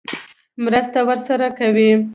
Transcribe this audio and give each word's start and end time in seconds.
مرسته 0.63 0.99
ورسره 1.07 1.47
کوي. 1.59 1.91